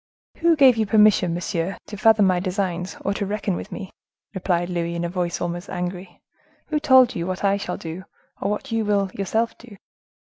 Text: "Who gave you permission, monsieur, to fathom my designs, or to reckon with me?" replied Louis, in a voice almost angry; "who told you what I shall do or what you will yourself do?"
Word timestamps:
"Who 0.37 0.55
gave 0.55 0.77
you 0.77 0.87
permission, 0.87 1.35
monsieur, 1.35 1.77
to 1.85 1.95
fathom 1.95 2.25
my 2.25 2.39
designs, 2.39 2.97
or 3.05 3.13
to 3.13 3.23
reckon 3.23 3.55
with 3.55 3.71
me?" 3.71 3.91
replied 4.33 4.67
Louis, 4.67 4.95
in 4.95 5.05
a 5.05 5.09
voice 5.09 5.39
almost 5.39 5.69
angry; 5.69 6.19
"who 6.69 6.79
told 6.79 7.13
you 7.15 7.27
what 7.27 7.43
I 7.43 7.57
shall 7.57 7.77
do 7.77 8.05
or 8.41 8.49
what 8.49 8.71
you 8.71 8.83
will 8.83 9.11
yourself 9.13 9.55
do?" 9.59 9.77